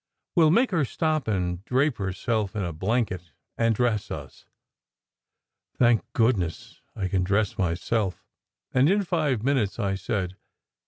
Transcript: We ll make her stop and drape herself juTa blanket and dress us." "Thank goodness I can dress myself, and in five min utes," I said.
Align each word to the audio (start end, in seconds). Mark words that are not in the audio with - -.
We 0.35 0.43
ll 0.45 0.49
make 0.49 0.71
her 0.71 0.83
stop 0.83 1.27
and 1.27 1.63
drape 1.63 1.99
herself 1.99 2.53
juTa 2.53 2.73
blanket 2.79 3.21
and 3.55 3.75
dress 3.75 4.09
us." 4.09 4.47
"Thank 5.77 6.01
goodness 6.13 6.81
I 6.95 7.07
can 7.07 7.23
dress 7.23 7.55
myself, 7.59 8.25
and 8.73 8.89
in 8.89 9.03
five 9.03 9.43
min 9.43 9.57
utes," 9.57 9.77
I 9.77 9.93
said. 9.93 10.37